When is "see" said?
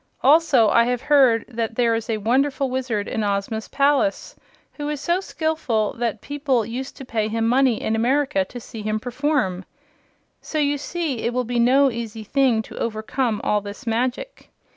8.59-8.81, 10.79-11.19